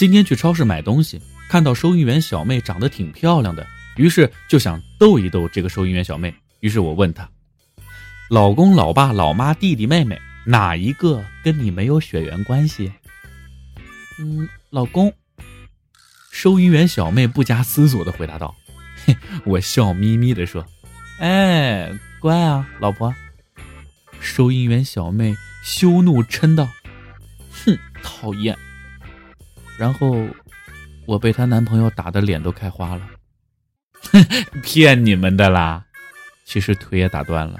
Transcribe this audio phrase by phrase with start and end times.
[0.00, 3.66] 今天去超市买东西，看到收银员小妹长得挺漂亮的，
[3.96, 6.34] 于是就想逗一逗这个收银员小妹。
[6.60, 7.28] 于是我问她
[8.30, 12.90] ：“老公、老爸、老妈、弟弟、妹妹，哪一个跟你没有血缘关系？”
[14.18, 15.12] 嗯，老公。
[16.30, 18.56] 收银员小妹不加思索的回答道
[19.04, 19.14] ：“嘿。”
[19.44, 20.64] 我笑眯眯的说
[21.20, 23.14] ：“哎，乖啊，老婆。”
[24.18, 26.66] 收银员小妹羞怒嗔道
[27.66, 28.56] ：“哼，讨厌。”
[29.80, 30.28] 然后
[31.06, 33.00] 我被她男朋友打的脸都开花了。
[34.62, 35.82] 骗你们的啦！
[36.44, 37.58] 其实腿也打断了。